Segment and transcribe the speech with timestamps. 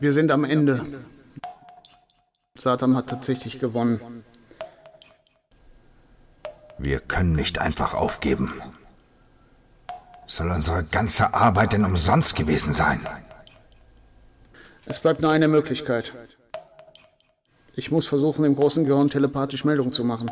[0.00, 0.84] Wir sind am Ende.
[2.56, 4.24] Satan hat tatsächlich gewonnen.
[6.78, 8.52] Wir können nicht einfach aufgeben.
[10.26, 13.00] Soll unsere ganze Arbeit denn umsonst gewesen sein?
[14.86, 16.14] Es bleibt nur eine Möglichkeit.
[17.74, 20.30] Ich muss versuchen, dem großen Gehirn telepathisch Meldung zu machen.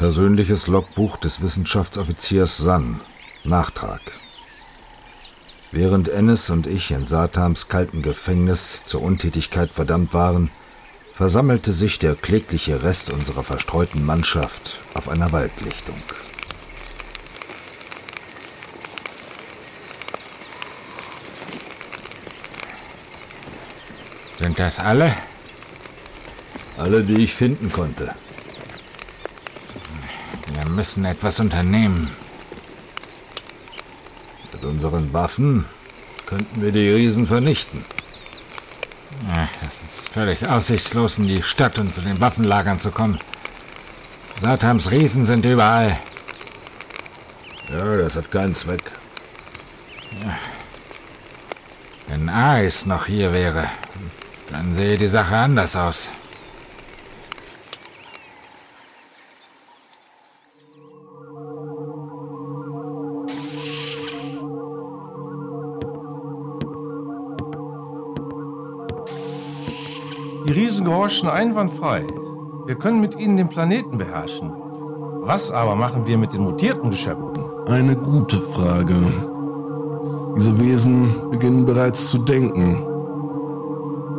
[0.00, 3.02] Persönliches Logbuch des Wissenschaftsoffiziers San.
[3.44, 4.00] Nachtrag.
[5.72, 10.50] Während Ennis und ich in Satams kalten Gefängnis zur Untätigkeit verdammt waren,
[11.12, 16.00] versammelte sich der klägliche Rest unserer verstreuten Mannschaft auf einer Waldlichtung.
[24.36, 25.14] Sind das alle?
[26.78, 28.14] Alle, die ich finden konnte.
[30.70, 32.08] Wir müssen etwas unternehmen.
[34.52, 35.64] Mit unseren Waffen
[36.26, 37.84] könnten wir die Riesen vernichten.
[39.66, 43.18] Es ist völlig aussichtslos, in die Stadt und zu den Waffenlagern zu kommen.
[44.40, 45.98] Satams Riesen sind überall.
[47.68, 48.92] Ja, das hat keinen Zweck.
[50.22, 50.38] Ja.
[52.06, 53.66] Wenn Ais noch hier wäre,
[54.50, 56.12] dann sehe die Sache anders aus.
[70.50, 72.04] Die Riesen gehorchen einwandfrei.
[72.66, 74.50] Wir können mit ihnen den Planeten beherrschen.
[75.20, 77.44] Was aber machen wir mit den mutierten Geschöpfen?
[77.68, 78.96] Eine gute Frage.
[80.36, 82.82] Diese Wesen beginnen bereits zu denken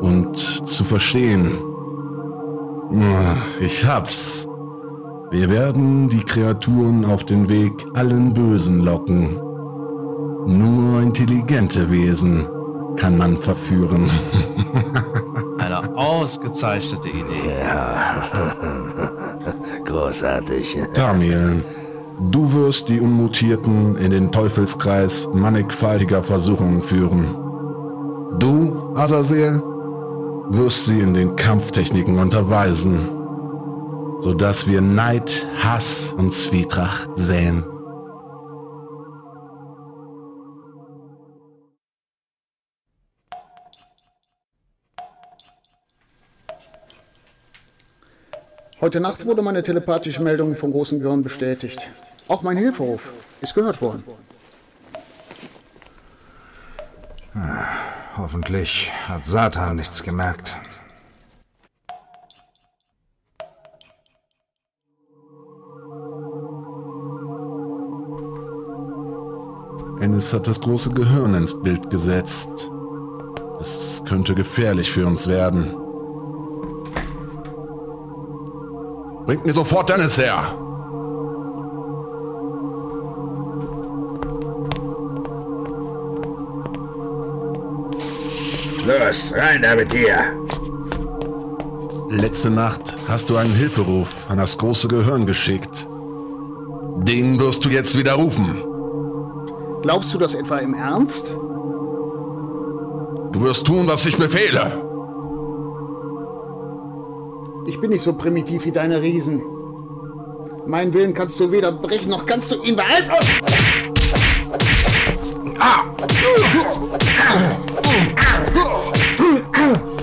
[0.00, 1.50] und zu verstehen.
[3.60, 4.46] Ich hab's.
[5.32, 9.34] Wir werden die Kreaturen auf den Weg allen Bösen locken.
[10.46, 12.46] Nur intelligente Wesen
[12.94, 14.08] kann man verführen.
[16.00, 17.60] Ausgezeichnete Idee.
[17.60, 18.22] Ja,
[19.84, 20.78] großartig.
[20.94, 21.62] Daniel,
[22.30, 27.36] du wirst die Unmutierten in den Teufelskreis mannigfaltiger Versuchungen führen.
[28.38, 29.62] Du, Azazel,
[30.48, 33.06] wirst sie in den Kampftechniken unterweisen,
[34.20, 37.62] sodass wir Neid, Hass und Zwietracht säen.
[48.80, 51.90] Heute Nacht wurde meine telepathische Meldung vom großen Gehirn bestätigt.
[52.28, 54.02] Auch mein Hilferuf ist gehört worden.
[57.34, 57.66] Ah,
[58.16, 60.56] hoffentlich hat Satan nichts gemerkt.
[70.00, 72.70] Ennis hat das große Gehirn ins Bild gesetzt.
[73.60, 75.79] Es könnte gefährlich für uns werden.
[79.30, 80.42] Bringt mir sofort Dennis her!
[88.84, 90.16] Los, rein da mit dir!
[92.10, 95.86] Letzte Nacht hast du einen Hilferuf an das große Gehirn geschickt.
[97.04, 98.64] Den wirst du jetzt widerrufen.
[99.82, 101.36] Glaubst du das etwa im Ernst?
[103.30, 104.89] Du wirst tun, was ich befehle.
[107.70, 109.40] Ich bin nicht so primitiv wie deine Riesen.
[110.66, 113.08] Meinen Willen kannst du weder brechen, noch kannst du ihn behalten.
[115.60, 115.84] Ah!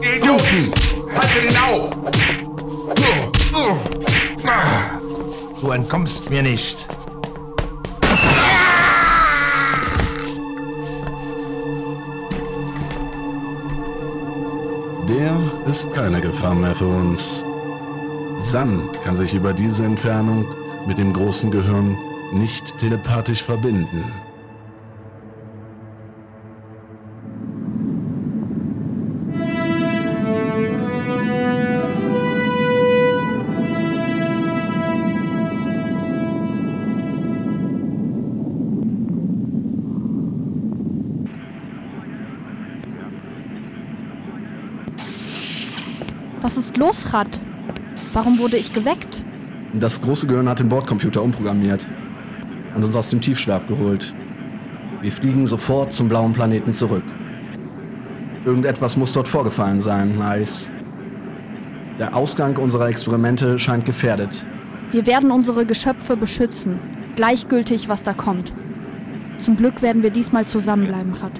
[0.00, 0.72] Idioten!
[1.14, 1.90] Haltet ihn auf!
[5.60, 6.88] Du entkommst mir nicht.
[15.06, 17.44] Der ist keine Gefahr mehr für uns.
[18.42, 20.44] San kann sich über diese Entfernung
[20.86, 21.96] mit dem großen Gehirn
[22.32, 24.04] nicht telepathisch verbinden.
[46.42, 47.38] Was ist los, Rad?
[48.12, 49.22] Warum wurde ich geweckt?
[49.72, 51.86] Das große Gehirn hat den Bordcomputer umprogrammiert
[52.74, 54.14] und uns aus dem Tiefschlaf geholt.
[55.00, 57.04] Wir fliegen sofort zum blauen Planeten zurück.
[58.44, 60.70] Irgendetwas muss dort vorgefallen sein, Nice.
[61.98, 64.44] Der Ausgang unserer Experimente scheint gefährdet.
[64.90, 66.78] Wir werden unsere Geschöpfe beschützen,
[67.14, 68.52] gleichgültig, was da kommt.
[69.38, 71.32] Zum Glück werden wir diesmal zusammenbleiben, Rat.